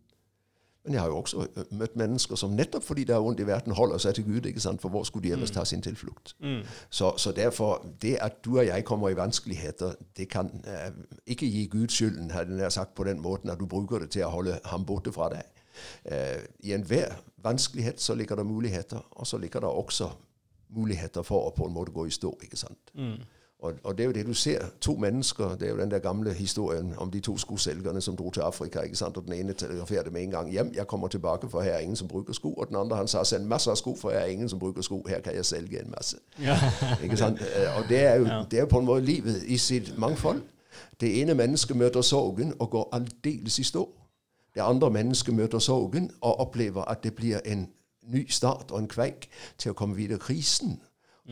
Men 0.89 0.95
jeg 0.95 1.03
har 1.03 1.09
jo 1.09 1.17
også 1.17 1.47
møtt 1.71 1.97
mennesker 2.01 2.39
som 2.41 2.55
nettopp 2.57 2.85
fordi 2.87 3.03
det 3.05 3.13
er 3.13 3.21
vondt 3.21 3.41
i 3.43 3.47
verden, 3.47 3.75
holder 3.77 3.99
seg 4.01 4.15
til 4.17 4.25
Gud. 4.25 4.47
ikke 4.47 4.61
sant? 4.61 4.81
For 4.81 4.89
hvor 4.89 5.05
skulle 5.05 5.29
de 5.29 5.35
ellers 5.37 5.51
ta 5.51 5.65
sin 5.69 5.83
tilflukt? 5.83 6.33
Mm. 6.41 6.63
Så, 6.91 7.13
så, 7.17 7.33
derfor, 7.33 7.87
det 8.03 8.17
at 8.25 8.39
du 8.45 8.59
og 8.59 8.67
jeg 8.67 8.85
kommer 8.85 9.09
i 9.13 9.17
vanskeligheter, 9.17 9.95
det 10.17 10.29
kan 10.29 10.49
eh, 10.65 10.93
ikke 11.27 11.47
gi 11.47 11.67
Gud 11.67 11.89
skylden, 11.89 12.31
hadde 12.31 12.63
jeg 12.63 12.73
sagt 12.73 12.95
på 12.95 13.05
den 13.05 13.21
måten 13.21 13.51
at 13.51 13.61
du 13.61 13.67
bruker 13.67 13.99
det 13.99 14.11
til 14.11 14.25
å 14.25 14.31
holde 14.33 14.61
ham 14.65 14.87
borte 14.89 15.13
fra 15.13 15.29
deg. 15.35 15.45
Eh, 16.05 16.41
I 16.61 16.73
enhver 16.73 17.21
vanskelighet 17.45 18.01
så 18.01 18.15
ligger 18.15 18.37
det 18.37 18.47
muligheter, 18.47 19.05
og 19.11 19.27
så 19.27 19.39
ligger 19.39 19.61
det 19.61 19.69
også 19.69 20.09
muligheter 20.69 21.23
for 21.23 21.51
å 21.51 21.55
på 21.57 21.69
en 21.69 21.75
måte 21.75 21.93
gå 21.93 22.07
i 22.07 22.11
stå. 22.17 22.33
ikke 22.43 22.57
sant? 22.57 22.95
Mm. 22.95 23.21
Og, 23.59 23.73
og, 23.85 23.99
det 23.99 24.05
er 24.05 24.07
jo 24.07 24.13
det 24.13 24.27
du 24.27 24.35
ser. 24.35 24.59
To 24.81 24.93
mennesker. 24.93 25.49
Det 25.49 25.63
er 25.63 25.71
jo 25.71 25.79
den 25.79 25.91
der 25.91 25.99
gamle 25.99 26.33
historien 26.33 26.95
om 26.97 27.11
de 27.11 27.21
to 27.21 27.39
skoselgerne 27.39 28.01
som 28.01 28.17
dro 28.17 28.31
til 28.31 28.41
Afrika. 28.41 28.81
ikke 28.81 28.97
sant? 28.97 29.17
Og 29.17 29.25
den 29.25 29.33
ene 29.33 29.53
telegraferte 29.53 30.11
med 30.11 30.23
en 30.23 30.31
gang 30.31 30.51
'Hjem, 30.51 30.73
jeg 30.75 30.87
kommer 30.87 31.09
tilbake, 31.09 31.51
for 31.51 31.61
her 31.61 31.71
er 31.71 31.79
ingen 31.79 31.97
som 31.97 32.09
bruker 32.09 32.33
sko.' 32.33 32.55
Og 32.55 32.69
den 32.69 32.77
andre 32.77 32.97
han 32.97 33.09
sa 33.09 33.25
'Send 33.25 33.45
masser 33.45 33.71
av 33.71 33.77
sko, 33.77 33.97
for 33.97 34.11
her 34.11 34.19
er 34.19 34.25
ingen 34.25 34.49
som 34.49 34.59
bruker 34.59 34.83
sko. 34.83 35.05
Her 35.09 35.21
kan 35.21 35.35
jeg 35.35 35.45
selge 35.47 35.81
en 35.81 35.95
masse'. 35.99 36.19
Ja. 36.43 36.59
ikke 37.03 37.17
sant? 37.17 37.41
Og 37.79 37.89
det 37.89 37.99
er, 37.99 38.15
jo, 38.15 38.25
det 38.51 38.57
er 38.57 38.61
jo 38.61 38.67
på 38.67 38.79
en 38.79 38.85
måte 38.85 39.05
livet 39.05 39.43
i 39.43 39.57
sitt 39.57 39.99
mangfold. 39.99 40.43
Det 41.01 41.21
ene 41.21 41.35
mennesket 41.35 41.77
møter 41.77 42.01
sorgen 42.01 42.55
og 42.59 42.71
går 42.71 42.89
aldeles 42.93 43.59
i 43.59 43.63
stå. 43.63 43.99
Det 44.55 44.61
andre 44.61 44.91
mennesket 44.91 45.35
møter 45.35 45.59
sorgen 45.59 46.11
og 46.21 46.41
opplever 46.41 46.83
at 46.83 47.05
det 47.05 47.15
blir 47.15 47.41
en 47.45 47.69
ny 48.03 48.31
start 48.31 48.71
og 48.71 48.79
en 48.79 48.89
kveik 48.89 49.29
til 49.59 49.71
å 49.71 49.75
komme 49.75 49.97
videre. 49.97 50.19
Krisen 50.19 50.81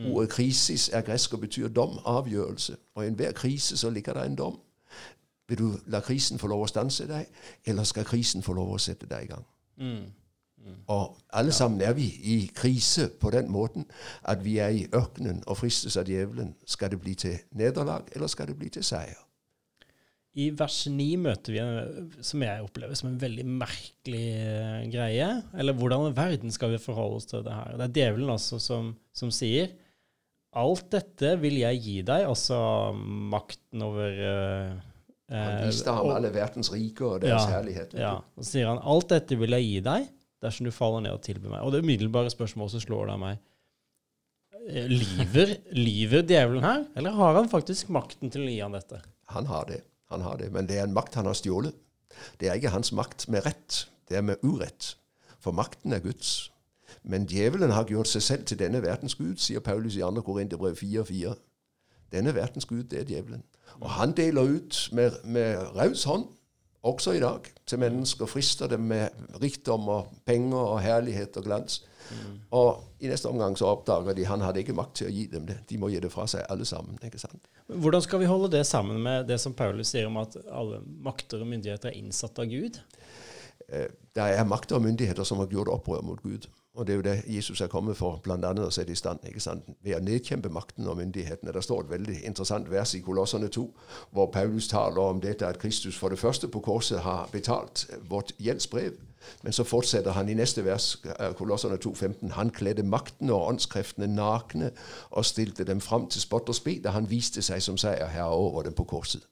Ordet 0.05 0.29
krisis 0.29 0.89
er 0.93 1.01
gresk 1.01 1.33
og 1.33 1.41
betyr 1.41 1.67
dom, 1.67 1.97
avgjørelse. 2.05 2.75
Og 2.95 3.03
i 3.03 3.07
enhver 3.07 3.31
krise 3.31 3.77
så 3.77 3.89
ligger 3.89 4.13
det 4.13 4.25
en 4.25 4.35
dom. 4.35 4.59
Vil 5.47 5.57
du 5.57 5.71
la 5.87 5.99
krisen 5.99 6.39
få 6.39 6.47
lov 6.51 6.65
å 6.65 6.69
stanse 6.69 7.07
deg, 7.07 7.27
eller 7.65 7.87
skal 7.87 8.05
krisen 8.05 8.43
få 8.43 8.53
lov 8.53 8.75
å 8.75 8.81
sette 8.81 9.07
deg 9.09 9.23
i 9.23 9.31
gang? 9.31 9.45
Mm. 9.77 10.07
Og 10.91 11.15
alle 11.33 11.53
sammen 11.55 11.81
er 11.81 11.93
vi 11.95 12.07
i 12.23 12.37
krise 12.55 13.07
på 13.21 13.31
den 13.31 13.47
måten 13.51 13.85
at 14.27 14.43
vi 14.43 14.57
er 14.59 14.73
i 14.75 14.87
ørkenen 14.95 15.39
og 15.47 15.61
fristes 15.61 15.95
av 15.97 16.09
djevelen. 16.09 16.53
Skal 16.67 16.91
det 16.91 16.99
bli 16.99 17.15
til 17.15 17.37
nederlag, 17.55 18.09
eller 18.15 18.27
skal 18.27 18.51
det 18.51 18.57
bli 18.59 18.69
til 18.73 18.83
seier? 18.83 19.23
I 20.37 20.51
vers 20.53 20.83
9 20.91 21.05
møter 21.17 21.55
vi 21.55 21.61
en 21.63 22.11
som 22.21 22.43
jeg 22.45 22.61
opplever 22.61 22.97
som 22.99 23.09
en 23.09 23.21
veldig 23.21 23.45
merkelig 23.47 24.25
eh, 24.37 24.83
greie. 24.93 25.29
Eller 25.57 25.73
hvordan 25.73 26.11
i 26.11 26.17
verden 26.17 26.53
skal 26.53 26.75
vi 26.75 26.81
forholde 26.81 27.17
oss 27.17 27.25
til 27.31 27.45
det 27.45 27.55
her? 27.55 27.73
Det 27.79 27.87
er 27.87 27.95
djevelen 27.95 28.29
altså 28.35 28.59
som, 28.61 28.91
som 29.17 29.31
sier 29.33 29.71
Alt 30.57 30.87
dette 30.93 31.33
vil 31.41 31.59
jeg 31.61 31.81
gi 31.83 31.97
deg, 32.07 32.25
altså 32.25 32.57
makten 32.95 33.83
over 33.85 34.15
uh, 34.17 34.77
Han 35.33 35.57
eh, 35.59 35.65
viste 35.67 35.93
ham 35.93 36.09
alle 36.15 36.31
verdens 36.33 36.71
rike 36.73 37.05
og 37.05 37.19
deres 37.23 37.43
Ja, 37.45 37.57
herlighet. 37.57 37.93
Ja, 37.97 38.13
og 38.21 38.45
så 38.45 38.55
sier 38.55 38.71
han 38.71 38.81
alt 38.81 39.11
dette 39.13 39.37
vil 39.37 39.53
jeg 39.57 39.67
gi 39.67 39.83
deg 39.85 40.07
dersom 40.43 40.69
du 40.69 40.73
faller 40.73 41.03
ned 41.05 41.17
og 41.17 41.21
tilber 41.25 41.53
meg. 41.53 41.61
Og 41.65 41.73
det 41.73 41.83
umiddelbare 41.85 42.31
spørsmålet 42.33 42.77
som 42.77 42.83
slår 42.87 43.11
da 43.11 43.19
meg 43.21 43.43
Liver, 44.67 44.89
Lyver, 44.91 45.51
lyver 45.85 46.23
djevelen 46.27 46.65
her, 46.65 46.81
eller 46.99 47.13
har 47.15 47.37
han 47.37 47.47
faktisk 47.51 47.91
makten 47.93 48.33
til 48.33 48.43
å 48.43 48.49
gi 48.51 48.57
han 48.59 48.75
dette? 48.75 48.99
Han 49.31 49.47
har 49.47 49.69
det. 49.69 49.81
Han 50.11 50.23
har 50.25 50.39
det. 50.41 50.49
Men 50.55 50.67
det 50.67 50.79
er 50.79 50.87
en 50.87 50.95
makt 50.95 51.15
han 51.19 51.29
har 51.29 51.37
stjålet. 51.37 51.75
Det 52.41 52.49
er 52.49 52.59
ikke 52.59 52.73
hans 52.73 52.91
makt 52.95 53.27
med 53.31 53.45
rett, 53.45 53.85
det 54.09 54.19
er 54.19 54.25
med 54.25 54.43
urett. 54.43 54.95
For 55.43 55.55
makten 55.55 55.93
er 55.95 56.01
Guds. 56.03 56.49
Men 57.07 57.27
djevelen 57.29 57.71
har 57.71 57.87
gjort 57.87 58.09
seg 58.11 58.21
selv 58.21 58.47
til 58.49 58.59
denne 58.59 58.81
verdens 58.83 59.15
gud, 59.15 59.37
sier 59.39 59.63
Paulus 59.63 59.95
i 59.95 60.03
2. 60.03 60.21
Korinterbrev 60.27 60.75
4,4. 60.75 61.35
Denne 62.11 62.33
verdens 62.35 62.65
gud, 62.67 62.83
det 62.91 62.99
er 62.99 63.07
djevelen. 63.07 63.43
Og 63.79 63.89
han 63.95 64.11
deler 64.15 64.43
ut 64.43 64.89
med, 64.91 65.11
med 65.23 65.57
raus 65.75 66.03
hånd, 66.03 66.25
også 66.87 67.11
i 67.17 67.19
dag, 67.19 67.47
til 67.67 67.79
mennesker. 67.79 68.25
Frister 68.25 68.67
dem 68.67 68.87
med 68.91 69.09
rikdom 69.41 69.87
og 69.91 70.11
penger 70.25 70.57
og 70.57 70.81
herlighet 70.83 71.37
og 71.37 71.43
glans. 71.47 71.81
Og 72.55 72.83
i 73.03 73.09
neste 73.11 73.27
omgang 73.27 73.57
så 73.59 73.67
oppdager 73.73 74.15
de 74.15 74.25
han 74.27 74.43
hadde 74.43 74.61
ikke 74.63 74.75
makt 74.77 74.93
til 75.01 75.09
å 75.09 75.11
gi 75.11 75.25
dem 75.31 75.47
det. 75.49 75.57
De 75.69 75.79
må 75.79 75.89
gi 75.91 75.99
det 76.03 76.11
fra 76.13 76.27
seg 76.29 76.45
alle 76.49 76.65
sammen. 76.67 76.99
ikke 77.03 77.19
sant? 77.19 77.49
Men 77.67 77.81
Hvordan 77.83 78.05
skal 78.05 78.21
vi 78.23 78.29
holde 78.31 78.51
det 78.55 78.63
sammen 78.67 79.01
med 79.03 79.27
det 79.27 79.39
som 79.43 79.55
Paulus 79.57 79.91
sier 79.91 80.07
om 80.07 80.19
at 80.21 80.37
alle 80.47 80.79
makter 81.03 81.43
og 81.43 81.51
myndigheter 81.51 81.91
er 81.91 81.99
innsatt 81.99 82.39
av 82.39 82.47
Gud? 82.51 82.79
Eh, 83.67 83.89
Det 84.15 84.23
er 84.23 84.47
makter 84.47 84.79
og 84.79 84.81
myndigheter 84.81 85.23
som 85.23 85.37
har 85.37 85.51
gjort 85.51 85.67
opprør 85.69 86.01
mot 86.01 86.23
Gud. 86.23 86.47
Og 86.77 86.87
det 86.87 86.93
er 86.93 86.95
jo 86.95 87.01
det 87.01 87.23
Jesus 87.35 87.61
er 87.61 87.67
kommet 87.67 87.97
for, 87.97 88.19
bl.a. 88.23 88.37
å 88.37 88.69
sette 88.69 88.93
i 88.93 88.97
stand 88.97 89.23
ikke 89.25 89.41
sant? 89.41 89.65
ved 89.81 89.95
å 89.97 90.01
nedkjempe 90.03 90.51
makten 90.53 90.85
og 90.85 90.99
myndighetene. 90.99 91.49
Det 91.53 91.63
står 91.65 91.87
et 91.87 91.89
veldig 91.95 92.17
interessant 92.29 92.69
vers 92.69 92.93
i 92.93 93.01
Kolossene 93.01 93.49
2, 93.49 93.63
hvor 94.13 94.29
Paulus 94.33 94.69
taler 94.69 95.01
om 95.01 95.21
dette 95.21 95.47
at 95.47 95.57
Kristus 95.57 95.97
for 95.97 96.13
det 96.13 96.19
første 96.21 96.47
på 96.53 96.61
korset 96.61 97.01
har 97.01 97.31
betalt 97.33 97.87
vårt 98.09 98.35
gjeldsbrev. 98.37 98.93
Men 99.41 99.57
så 99.57 99.65
fortsetter 99.65 100.13
han 100.13 100.29
i 100.29 100.37
neste 100.37 100.61
vers, 100.65 100.91
eh, 101.17 101.33
Kolossene 101.33 101.81
2, 101.81 101.95
15. 101.95 102.31
Han 102.37 102.53
kledde 102.53 102.85
makten 102.85 103.33
og 103.33 103.47
åndskreftene 103.47 104.07
nakne 104.13 104.71
og 105.09 105.25
stilte 105.25 105.65
dem 105.65 105.81
fram 105.81 106.05
til 106.07 106.21
spott 106.21 106.49
og 106.49 106.55
spi 106.55 106.77
da 106.83 106.93
han 106.93 107.09
viste 107.09 107.41
seg 107.41 107.65
som 107.65 107.81
seierherre 107.81 108.37
over 108.37 108.69
dem 108.69 108.77
på 108.77 108.85
korset. 108.85 109.25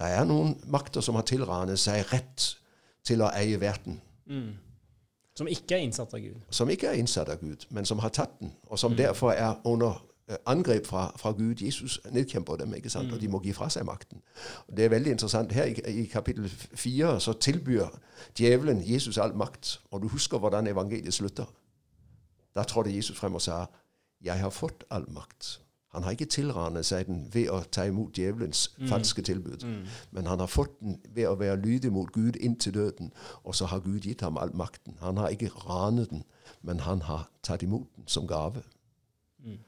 Det 0.00 0.08
er 0.08 0.24
noen 0.24 0.56
makter 0.66 1.04
som 1.04 1.20
har 1.20 1.28
tilranet 1.28 1.78
seg 1.78 2.08
rett 2.16 2.54
til 3.04 3.20
å 3.20 3.30
eie 3.36 3.60
verden 3.60 4.00
Som 5.36 5.48
ikke 5.48 5.74
er 5.74 5.78
innsatt 5.86 6.14
av 6.14 6.20
Gud. 6.20 6.40
som 6.50 6.70
ikke 6.70 6.86
er 6.86 6.92
innsatt 6.92 7.28
av 7.28 7.40
Gud, 7.40 7.66
men 7.70 7.84
som 7.84 7.98
har 7.98 8.08
tatt 8.08 8.40
den, 8.40 8.52
og 8.66 8.78
som 8.78 8.96
derfor 8.96 9.30
er 9.30 9.54
under 9.64 10.04
eh, 10.28 10.36
angrep 10.46 10.86
fra, 10.86 11.12
fra 11.16 11.32
Gud. 11.32 11.54
Jesus 11.60 12.00
nedkjemper 12.10 12.56
dem, 12.56 12.74
ikke 12.74 12.90
sant? 12.90 13.12
og 13.12 13.20
de 13.20 13.28
må 13.28 13.40
gi 13.44 13.52
fra 13.52 13.68
seg 13.68 13.86
makten. 13.88 14.20
Det 14.76 14.84
er 14.84 14.88
veldig 14.88 15.10
interessant. 15.10 15.52
Her 15.52 15.64
i, 15.64 16.02
i 16.02 16.04
kapittel 16.04 16.48
fire 16.74 17.20
så 17.20 17.32
tilbyr 17.32 17.88
djevelen 18.38 18.82
Jesus 18.84 19.18
all 19.18 19.36
makt. 19.36 19.80
Og 19.90 20.02
du 20.02 20.08
husker 20.08 20.38
hvordan 20.38 20.66
evangeliet 20.66 21.14
slutter. 21.14 21.48
Da 22.54 22.62
trådte 22.62 22.96
Jesus 22.96 23.18
frem 23.18 23.34
og 23.34 23.42
sa 23.42 23.66
'Jeg 24.22 24.40
har 24.40 24.50
fått 24.50 24.84
all 24.90 25.06
makt'. 25.08 25.61
Han 25.92 26.06
har 26.06 26.14
ikke 26.16 26.30
tilranet 26.32 26.86
seg 26.88 27.04
den 27.08 27.26
ved 27.34 27.50
å 27.52 27.58
ta 27.68 27.84
imot 27.84 28.16
djevelens 28.16 28.64
mm. 28.78 28.86
falske 28.88 29.24
tilbud, 29.28 29.64
mm. 29.68 29.82
men 30.16 30.28
han 30.30 30.40
har 30.40 30.48
fått 30.48 30.78
den 30.80 30.96
ved 31.12 31.28
å 31.28 31.34
være 31.36 31.58
lydig 31.60 31.90
mot 31.92 32.08
Gud 32.14 32.38
inntil 32.40 32.72
døden, 32.78 33.10
og 33.44 33.58
så 33.58 33.68
har 33.68 33.84
Gud 33.84 34.08
gitt 34.08 34.24
ham 34.24 34.40
all 34.40 34.54
makten. 34.56 34.96
Han 35.04 35.20
har 35.20 35.34
ikke 35.34 35.52
ranet 35.66 36.08
den, 36.14 36.24
men 36.64 36.80
han 36.86 37.04
har 37.04 37.26
tatt 37.44 37.64
imot 37.66 37.90
den 37.98 38.08
som 38.08 38.24
gave. 38.30 38.64
Mm. 39.44 39.60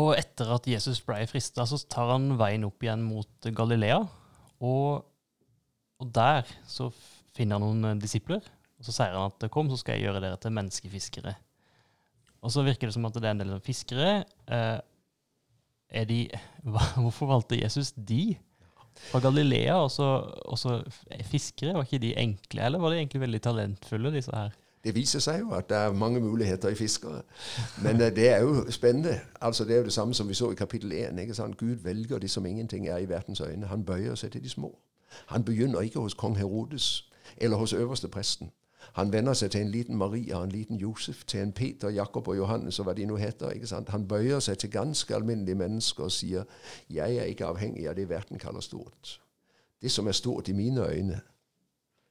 Og 0.00 0.14
etter 0.16 0.48
at 0.54 0.70
Jesus 0.70 1.02
ble 1.04 1.20
frista, 1.28 1.66
så 1.68 1.76
tar 1.90 2.14
han 2.14 2.38
veien 2.40 2.64
opp 2.64 2.80
igjen 2.80 3.04
mot 3.04 3.50
Galilea. 3.52 4.00
Og, 4.64 5.04
og 6.00 6.14
der 6.14 6.48
så 6.68 6.88
finner 7.36 7.60
han 7.60 7.82
noen 7.84 8.00
disipler, 8.00 8.40
og 8.80 8.88
så 8.88 8.96
sier 8.96 9.12
han 9.12 9.28
at 9.28 9.50
kom, 9.52 9.68
så 9.68 9.76
skal 9.80 9.98
jeg 9.98 10.08
gjøre 10.08 10.24
dere 10.24 10.40
til 10.40 10.56
menneskefiskere. 10.56 11.36
Og 12.40 12.52
så 12.52 12.62
virker 12.64 12.88
det 12.88 12.94
som 12.96 13.04
at 13.08 13.16
det 13.16 13.24
er 13.24 13.34
en 13.36 13.42
del 13.42 13.58
fiskere. 13.64 14.24
Eh, 14.48 14.78
er 15.90 16.04
de, 16.04 16.28
hvorfor 17.02 17.26
valgte 17.26 17.60
Jesus 17.62 17.92
de 17.92 18.36
fra 19.10 19.20
Galilea, 19.20 19.74
og 19.74 19.90
så, 19.90 20.82
fiskere? 21.24 21.74
Var 21.74 21.82
ikke 21.82 21.98
de 21.98 22.16
enkle, 22.18 22.64
eller 22.64 22.78
var 22.78 22.90
de 22.90 22.96
egentlig 22.96 23.20
veldig 23.20 23.42
talentfulle, 23.42 24.12
disse 24.12 24.34
her? 24.34 24.50
Det 24.84 24.94
viser 24.96 25.20
seg 25.20 25.42
jo 25.42 25.50
at 25.52 25.68
det 25.68 25.76
er 25.76 25.92
mange 25.92 26.20
muligheter 26.20 26.72
i 26.72 26.74
fiskere. 26.74 27.22
Men 27.84 28.00
uh, 28.00 28.08
det 28.08 28.28
er 28.28 28.38
jo 28.40 28.70
spennende. 28.70 29.20
Altså 29.40 29.64
Det 29.64 29.74
er 29.74 29.78
jo 29.78 29.84
det 29.84 29.92
samme 29.92 30.14
som 30.14 30.28
vi 30.28 30.34
så 30.34 30.50
i 30.50 30.54
kapittel 30.54 30.92
1. 30.92 31.18
Ikke 31.20 31.34
sant? 31.34 31.56
Gud 31.56 31.74
velger 31.84 32.18
de 32.18 32.28
som 32.28 32.46
ingenting 32.46 32.88
er 32.88 32.98
i 32.98 33.08
verdens 33.08 33.40
øyne. 33.40 33.66
Han 33.66 33.84
bøyer 33.84 34.14
seg 34.14 34.32
til 34.32 34.42
de 34.42 34.48
små. 34.48 34.78
Han 35.26 35.44
begynner 35.44 35.80
ikke 35.80 36.00
hos 36.00 36.14
kong 36.14 36.38
Herodes 36.38 37.10
eller 37.36 37.56
hos 37.56 37.72
øverste 37.72 38.08
presten. 38.08 38.50
Han 38.92 39.12
venner 39.12 39.34
seg 39.34 39.50
til 39.50 39.60
en 39.60 39.70
liten 39.70 39.96
Maria 39.96 40.42
en 40.42 40.52
liten 40.52 40.76
Josef, 40.76 41.24
til 41.24 41.40
en 41.40 41.52
Peter, 41.52 41.88
Jakob 41.88 42.28
og 42.28 42.36
Johannes 42.36 42.78
og 42.78 42.84
hva 42.84 42.94
de 42.94 43.06
nå 43.06 43.16
heter. 43.16 43.50
ikke 43.50 43.66
sant? 43.66 43.88
Han 43.88 44.08
bøyer 44.08 44.40
seg 44.40 44.58
til 44.58 44.70
ganske 44.70 45.14
alminnelige 45.14 45.54
mennesker 45.54 46.04
og 46.04 46.12
sier 46.12 46.44
'Jeg 46.90 47.16
er 47.16 47.24
ikke 47.24 47.46
avhengig 47.46 47.88
av 47.88 47.94
det 47.94 48.08
verden 48.08 48.38
kaller 48.38 48.60
stort'. 48.60 49.20
Det 49.82 49.90
som 49.90 50.08
er 50.08 50.12
stort 50.12 50.48
i 50.48 50.52
mine 50.52 50.88
øyne, 50.88 51.20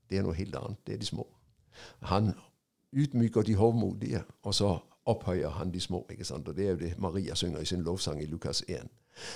det 0.10 0.18
er 0.18 0.22
noe 0.22 0.34
helt 0.34 0.56
annet. 0.56 0.78
Det 0.88 0.94
er 0.94 0.98
de 0.98 1.06
små. 1.06 1.28
Han 2.02 2.34
utmyker 2.94 3.42
de 3.42 3.56
hovmodige, 3.56 4.24
og 4.44 4.56
så 4.56 4.80
opphøyer 5.06 5.50
han 5.50 5.74
de 5.74 5.80
små. 5.80 6.06
ikke 6.10 6.26
sant? 6.26 6.48
Og 6.48 6.56
Det 6.56 6.66
er 6.66 6.70
jo 6.70 6.78
det 6.78 7.00
Maria 7.00 7.36
synger 7.36 7.60
i 7.60 7.66
sin 7.66 7.84
lovsang 7.84 8.24
i 8.24 8.26
Lukas 8.26 8.64
1. 8.68 8.90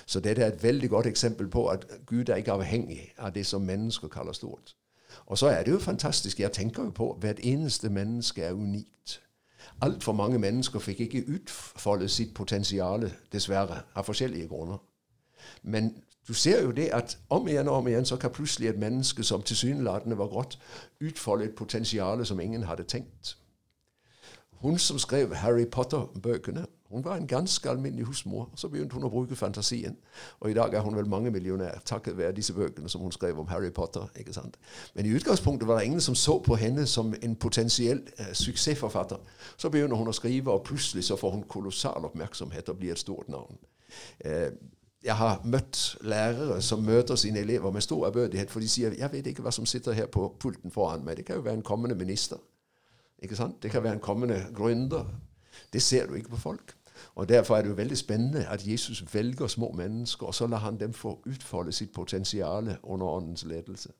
Så 0.05 0.19
dette 0.19 0.41
er 0.41 0.47
et 0.47 0.63
veldig 0.63 0.89
godt 0.89 1.05
eksempel 1.05 1.47
på 1.47 1.67
at 1.67 1.85
Gud 2.05 2.29
er 2.29 2.35
ikke 2.35 2.51
avhengig 2.51 3.13
av 3.17 3.33
det 3.33 3.45
som 3.45 3.61
mennesker 3.61 4.07
kaller 4.07 4.31
stort. 4.31 4.75
Og 5.25 5.37
så 5.37 5.47
er 5.47 5.63
det 5.63 5.71
jo 5.71 5.79
fantastisk. 5.79 6.39
Jeg 6.39 6.51
tenker 6.51 6.83
jo 6.83 6.89
på 6.89 7.17
hvert 7.19 7.39
eneste 7.43 7.89
menneske 7.89 8.43
er 8.43 8.53
unikt. 8.53 9.21
Altfor 9.81 10.13
mange 10.13 10.39
mennesker 10.39 10.79
fikk 10.79 10.99
ikke 10.99 11.25
utfoldet 11.35 12.11
sitt 12.11 12.33
potensial, 12.33 13.11
dessverre, 13.31 13.81
av 13.95 14.03
forskjellige 14.03 14.47
grunner. 14.47 14.77
Men 15.63 15.95
du 16.27 16.33
ser 16.33 16.61
jo 16.63 16.71
det 16.71 16.89
at 16.93 17.17
om 17.29 17.47
igjen 17.47 17.67
og 17.67 17.75
om 17.75 17.87
igjen 17.87 18.05
så 18.05 18.17
kan 18.17 18.31
plutselig 18.31 18.69
et 18.69 18.79
menneske 18.79 19.23
som 19.23 19.41
tilsynelatende 19.41 20.17
var 20.17 20.27
grått, 20.27 20.59
utfolde 21.01 21.45
et 21.45 21.55
potensial 21.55 22.25
som 22.25 22.39
ingen 22.39 22.63
hadde 22.63 22.83
tenkt. 22.83 23.37
Hun 24.63 24.77
som 24.77 24.99
skrev 24.99 25.35
Harry 25.35 25.65
Potter-bøkene, 25.65 26.65
hun 26.93 27.05
var 27.05 27.15
en 27.15 27.27
ganske 27.27 27.69
alminnelig 27.69 28.05
husmor. 28.05 28.49
Så 28.55 28.69
begynte 28.69 28.93
hun 28.93 29.03
å 29.07 29.09
bruke 29.09 29.35
fantasien. 29.35 29.95
Og 30.39 30.51
i 30.51 30.53
dag 30.53 30.73
er 30.73 30.81
hun 30.81 30.95
vel 30.95 31.09
mange 31.09 31.31
millionær 31.31 31.81
takket 31.85 32.17
være 32.17 32.35
disse 32.37 32.53
bøkene 32.53 32.89
som 32.89 33.01
hun 33.01 33.11
skrev 33.11 33.39
om 33.39 33.47
Harry 33.47 33.69
Potter. 33.69 34.07
ikke 34.15 34.33
sant? 34.33 34.57
Men 34.93 35.05
i 35.05 35.15
utgangspunktet 35.15 35.67
var 35.67 35.79
det 35.79 35.85
ingen 35.85 36.01
som 36.01 36.15
så 36.15 36.39
på 36.39 36.55
henne 36.55 36.85
som 36.85 37.15
en 37.21 37.35
potensiell 37.35 38.01
eh, 38.17 38.33
suksessforfatter. 38.33 39.17
Så 39.57 39.69
begynner 39.69 39.95
hun 39.95 40.07
å 40.07 40.15
skrive, 40.15 40.51
og 40.51 40.63
plutselig 40.63 41.03
så 41.03 41.17
får 41.17 41.31
hun 41.31 41.43
kolossal 41.43 42.05
oppmerksomhet 42.05 42.69
og 42.69 42.77
blir 42.77 42.91
et 42.91 43.01
stort 43.01 43.29
navn. 43.29 43.57
Eh, 44.19 44.51
jeg 45.03 45.15
har 45.15 45.41
møtt 45.43 45.97
lærere 46.01 46.61
som 46.61 46.83
møter 46.83 47.15
sine 47.15 47.39
elever 47.39 47.71
med 47.71 47.81
stor 47.81 48.07
ærbødighet, 48.07 48.51
for 48.51 48.59
de 48.59 48.67
sier 48.67 48.91
'Jeg 48.91 49.11
vet 49.11 49.27
ikke 49.27 49.41
hva 49.41 49.51
som 49.51 49.65
sitter 49.65 49.91
her 49.91 50.05
på 50.05 50.35
pulten 50.39 50.71
foran 50.71 51.01
meg'. 51.01 51.15
Det 51.15 51.25
kan 51.25 51.35
jo 51.35 51.41
være 51.41 51.53
en 51.53 51.61
kommende 51.61 51.95
minister. 51.95 52.37
Ikke 53.19 53.35
sant? 53.35 53.63
Det 53.63 53.71
kan 53.71 53.83
være 53.83 53.93
en 53.93 53.99
kommende 53.99 54.45
gründer. 54.55 55.05
Det 55.73 55.81
ser 55.81 56.07
du 56.07 56.13
ikke 56.13 56.29
på 56.29 56.37
folk. 56.37 56.75
Og 57.15 57.29
Derfor 57.29 57.57
er 57.57 57.61
det 57.61 57.69
jo 57.69 57.75
veldig 57.75 57.97
spennende 57.97 58.47
at 58.47 58.67
Jesus 58.67 59.13
velger 59.13 59.47
små 59.47 59.71
mennesker, 59.71 60.27
og 60.27 60.35
så 60.35 60.47
lar 60.47 60.57
han 60.57 60.79
dem 60.79 60.93
få 60.93 61.21
utfolde 61.25 61.71
sitt 61.71 61.93
potensial 61.93 62.77
under 62.83 63.07
Åndens 63.07 63.45
ledelse. 63.45 63.91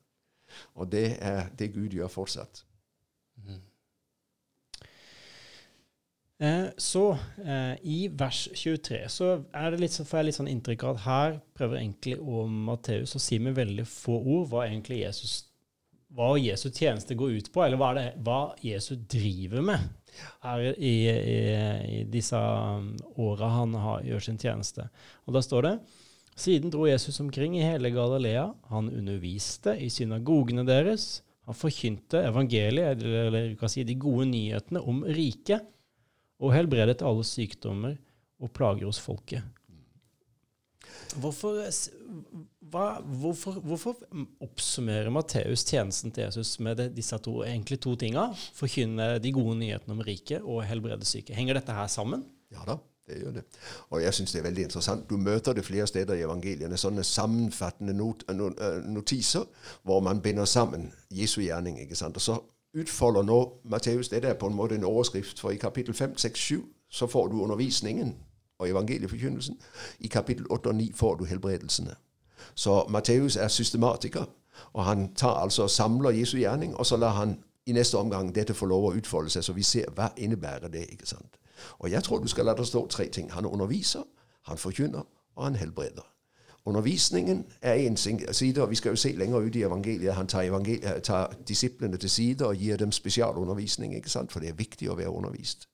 Og 0.74 0.92
det 0.92 1.16
er 1.20 1.48
det 1.58 1.74
Gud 1.74 1.88
gjør 1.88 2.08
fortsatt. 2.08 2.64
Mm. 3.36 3.62
Eh, 6.40 6.66
så 6.78 7.16
eh, 7.46 7.76
i 7.82 8.08
vers 8.12 8.48
23 8.54 9.08
så, 9.08 9.28
litt, 9.78 9.92
så, 9.92 10.04
får 10.04 10.18
jeg 10.18 10.26
litt 10.26 10.36
sånn 10.38 10.50
inntrykk 10.50 10.82
av 10.82 10.96
at 10.96 11.04
her 11.04 11.36
prøver 11.54 11.78
egentlig 11.78 12.16
om 12.18 12.56
Matteus 12.66 13.14
å 13.14 13.22
si 13.22 13.38
med 13.38 13.54
veldig 13.54 13.86
få 13.86 14.16
ord 14.18 14.48
hva 14.50 14.64
egentlig 14.66 15.04
Jesus 15.04 15.44
hva 16.14 16.34
Jesu 16.38 16.68
tjeneste 16.70 17.16
går 17.18 17.38
ut 17.38 17.50
på, 17.52 17.64
eller 17.64 17.80
hva, 17.80 17.90
det, 17.96 18.06
hva 18.22 18.40
Jesus 18.62 19.00
driver 19.10 19.64
med 19.66 19.82
her 20.44 20.62
i, 20.78 20.94
i, 21.10 21.34
i 21.98 22.00
disse 22.06 22.38
um, 22.38 22.92
åra 23.18 23.50
han 23.56 23.74
har, 23.82 24.04
gjør 24.06 24.26
sin 24.28 24.38
tjeneste. 24.38 24.86
Og 25.26 25.34
da 25.34 25.42
står 25.42 25.66
det 25.66 25.74
siden 26.38 26.70
dro 26.70 26.86
Jesus 26.86 27.20
omkring 27.22 27.56
i 27.58 27.64
hele 27.66 27.90
Galilea. 27.94 28.46
Han 28.70 28.90
underviste 28.90 29.76
i 29.78 29.90
synagogene 29.90 30.66
deres. 30.66 31.22
Han 31.48 31.58
forkynte 31.58 32.22
evangeliet, 32.30 33.02
eller 33.02 33.50
du 33.52 33.58
kan 33.60 33.70
si 33.70 33.84
de 33.86 33.98
gode 34.00 34.26
nyhetene 34.30 34.80
om 34.80 35.02
riket, 35.04 35.66
og 36.42 36.54
helbredet 36.54 37.04
alle 37.06 37.24
sykdommer 37.26 37.98
og 38.42 38.50
plager 38.54 38.88
hos 38.88 38.98
folket. 39.02 39.44
Hvorfor, 41.20 41.60
hva, 42.74 42.86
hvorfor, 43.20 43.60
hvorfor 43.62 44.00
oppsummerer 44.42 45.12
Matteus 45.14 45.62
tjenesten 45.68 46.10
til 46.14 46.26
Jesus 46.26 46.56
med 46.58 46.80
det, 46.80 46.88
disse 46.96 47.18
to, 47.22 47.36
egentlig 47.46 47.78
to 47.84 47.94
tinga? 48.00 48.26
Forkynne 48.56 49.14
de 49.22 49.32
gode 49.34 49.54
nyhetene 49.60 49.94
om 49.94 50.02
riket 50.02 50.42
og 50.42 50.64
helbrede 50.66 51.06
syke. 51.06 51.36
Henger 51.36 51.60
dette 51.60 51.76
her 51.76 51.86
sammen? 51.92 52.24
Ja 52.54 52.66
da, 52.66 52.76
det 53.06 53.20
gjør 53.20 53.36
det. 53.36 53.44
Og 53.94 54.02
jeg 54.02 54.16
syns 54.16 54.34
det 54.34 54.40
er 54.42 54.48
veldig 54.48 54.66
interessant. 54.66 55.06
Du 55.10 55.16
møter 55.16 55.54
det 55.54 55.64
flere 55.66 55.86
steder 55.86 56.18
i 56.18 56.24
evangeliene. 56.26 56.80
Sånne 56.80 57.04
sammenfattende 57.06 57.94
not, 57.94 58.26
eh, 58.28 58.80
notiser 58.90 59.46
hvor 59.82 60.02
man 60.02 60.22
binder 60.24 60.44
sammen 60.44 60.90
Jesu 61.10 61.40
gjerning. 61.40 61.78
ikke 61.80 61.96
sant? 61.96 62.16
Og 62.16 62.22
så 62.22 62.38
utfolder 62.74 63.22
nå 63.22 63.40
Matteus 63.70 64.08
det 64.10 64.24
er 64.24 64.34
på 64.34 64.50
en 64.50 64.56
måte 64.58 64.74
en 64.74 64.84
overskrift, 64.84 65.40
for 65.40 65.50
i 65.50 65.62
kapittel 65.62 65.94
5, 65.94 66.18
6, 66.18 66.40
7 66.40 66.62
så 66.90 67.06
får 67.06 67.28
du 67.28 67.42
undervisningen 67.42 68.16
og 68.58 68.68
evangelieforkynnelsen. 68.68 69.58
I 70.00 70.08
kapittel 70.08 70.46
8 70.50 70.68
og 70.68 70.74
9 70.74 70.92
får 70.94 71.16
du 71.16 71.24
helbredelsene. 71.24 71.94
Så 72.54 72.84
Matteus 72.88 73.36
er 73.36 73.48
systematiker, 73.48 74.24
og 74.72 74.84
han 74.84 75.14
tar 75.14 75.34
altså 75.42 75.68
samler 75.68 76.10
Jesu 76.10 76.36
gjerning, 76.36 76.76
og 76.76 76.86
så 76.86 76.96
lar 76.96 77.10
han 77.10 77.38
i 77.66 77.72
neste 77.72 77.98
omgang 77.98 78.34
dette 78.34 78.54
få 78.54 78.66
lov 78.66 78.84
å 78.84 78.94
utfolde 78.94 79.30
seg, 79.30 79.44
så 79.44 79.52
vi 79.52 79.62
ser 79.62 79.90
hva 79.96 80.10
innebærer 80.16 80.68
det. 80.68 80.86
ikke 80.92 81.06
sant? 81.06 81.38
Og 81.78 81.90
jeg 81.90 82.04
tror 82.04 82.18
du 82.18 82.28
skal 82.28 82.44
la 82.44 82.54
det 82.54 82.66
stå 82.66 82.86
tre 82.86 83.08
ting. 83.08 83.32
Han 83.32 83.46
underviser, 83.46 84.02
han 84.42 84.58
forkynner, 84.58 85.02
og 85.36 85.44
han 85.44 85.56
helbreder. 85.56 86.04
Undervisningen 86.66 87.44
er 87.62 87.74
en 87.74 87.96
side, 87.96 88.62
og 88.62 88.70
vi 88.70 88.74
skal 88.74 88.90
jo 88.90 88.96
se 88.96 89.12
lenger 89.12 89.38
ut 89.38 89.56
i 89.56 89.62
evangeliet. 89.62 90.14
Han 90.14 90.26
tar, 90.26 90.42
evangeliet, 90.42 91.02
tar 91.02 91.34
disiplene 91.48 91.96
til 91.96 92.10
side 92.10 92.46
og 92.46 92.56
gir 92.56 92.76
dem 92.76 92.92
spesialundervisning, 92.92 93.94
ikke 93.94 94.10
sant? 94.10 94.32
for 94.32 94.40
det 94.40 94.48
er 94.48 94.54
viktig 94.54 94.90
å 94.90 94.96
være 94.96 95.10
undervist. 95.10 95.68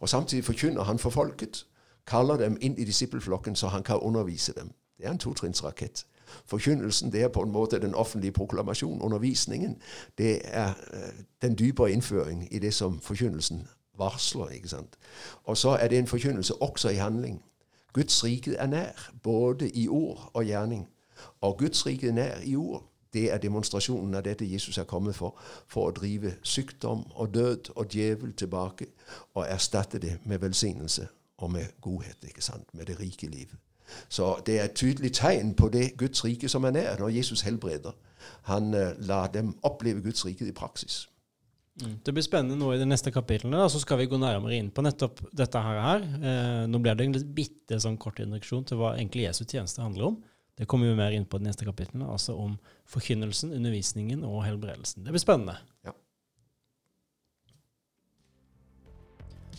Og 0.00 0.08
Samtidig 0.08 0.44
forkynner 0.44 0.82
han 0.82 0.98
for 0.98 1.10
folket 1.10 1.66
kaller 2.06 2.36
dem 2.36 2.56
inn 2.60 2.78
i 2.78 2.84
disippelflokken 2.84 3.56
så 3.56 3.68
han 3.68 3.82
kan 3.82 4.00
undervise 4.00 4.52
dem. 4.52 4.72
Det 4.98 5.06
er 5.06 5.10
en 5.10 5.18
totrinnsrakett. 5.18 6.06
Forkynnelsen 6.46 7.12
det 7.12 7.22
er 7.22 7.28
på 7.28 7.42
en 7.42 7.52
måte 7.52 7.80
den 7.80 7.94
offentlige 7.94 8.32
proklamasjon. 8.32 9.02
Undervisningen 9.02 9.76
det 10.18 10.40
er 10.44 10.68
uh, 10.68 11.24
den 11.42 11.58
dypere 11.58 11.92
innføring 11.92 12.48
i 12.50 12.58
det 12.58 12.74
som 12.74 13.00
forkynnelsen 13.00 13.68
varsler. 13.98 14.48
ikke 14.48 14.68
sant? 14.68 14.98
Og 15.44 15.56
så 15.56 15.68
er 15.68 15.88
det 15.88 15.98
en 15.98 16.06
forkynnelse 16.06 16.62
også 16.62 16.88
i 16.88 16.94
handling. 16.94 17.42
Guds 17.92 18.24
rike 18.24 18.54
er 18.54 18.66
nær, 18.66 19.12
både 19.22 19.70
i 19.70 19.88
ord 19.88 20.30
og 20.34 20.44
gjerning. 20.44 20.88
Og 21.40 21.58
Guds 21.58 21.86
rike 21.86 22.08
er 22.08 22.12
nær 22.12 22.38
i 22.44 22.56
ord. 22.56 22.86
Det 23.12 23.32
er 23.32 23.38
demonstrasjonen 23.38 24.14
av 24.14 24.22
dette 24.22 24.52
Jesus 24.52 24.78
er 24.78 24.86
kommet 24.86 25.16
for, 25.18 25.34
for 25.66 25.88
å 25.88 25.94
drive 25.94 26.36
sykdom 26.42 27.02
og 27.14 27.34
død 27.34 27.72
og 27.74 27.88
djevel 27.90 28.32
tilbake 28.38 28.86
og 29.34 29.48
erstatte 29.48 29.98
det 29.98 30.18
med 30.24 30.38
velsignelse 30.38 31.08
og 31.38 31.50
med 31.50 31.66
godhet, 31.80 32.22
ikke 32.28 32.42
sant? 32.42 32.74
med 32.74 32.86
det 32.86 33.00
rike 33.00 33.26
liv. 33.26 33.50
Så 34.08 34.32
det 34.46 34.58
er 34.58 34.68
et 34.68 34.78
tydelig 34.78 35.12
tegn 35.18 35.54
på 35.58 35.68
det 35.72 35.92
Guds 36.00 36.24
rike 36.24 36.48
som 36.48 36.64
er 36.64 36.76
nær, 36.76 36.98
når 37.00 37.14
Jesus 37.20 37.44
helbreder. 37.46 37.96
Han 38.50 38.74
uh, 38.74 38.92
lar 39.06 39.30
dem 39.32 39.54
oppleve 39.62 40.02
Guds 40.04 40.24
rike 40.26 40.48
i 40.48 40.56
praksis. 40.56 41.06
Det 41.80 42.12
blir 42.12 42.24
spennende 42.24 42.58
nå 42.60 42.72
i 42.74 42.80
de 42.80 42.86
neste 42.88 43.12
kapitlene. 43.14 43.56
Da, 43.56 43.68
så 43.72 43.80
skal 43.80 44.00
vi 44.00 44.08
gå 44.10 44.18
nærmere 44.20 44.58
inn 44.58 44.68
på 44.74 44.82
nettopp 44.84 45.22
dette 45.36 45.62
her. 45.64 46.02
Eh, 46.02 46.64
nå 46.68 46.80
blir 46.82 46.98
det 46.98 47.06
en 47.06 47.14
litt 47.16 47.30
bitte 47.36 47.78
sånn 47.80 47.96
kort 48.00 48.20
introduksjon 48.20 48.66
til 48.68 48.80
hva 48.80 48.96
egentlig 48.98 49.24
Jesu 49.24 49.44
tjeneste 49.46 49.80
handler 49.84 50.10
om. 50.10 50.18
Det 50.60 50.66
kommer 50.68 50.90
vi 50.90 50.98
mer 50.98 51.14
inn 51.16 51.24
på 51.24 51.38
de 51.40 51.46
neste 51.46 51.64
kapitlene, 51.64 52.04
altså 52.10 52.34
om 52.36 52.58
forkynnelsen, 52.90 53.54
undervisningen 53.56 54.26
og 54.28 54.42
helbredelsen. 54.44 55.06
Det 55.06 55.14
blir 55.14 55.22
spennende. 55.22 55.56
Ja. 55.86 55.94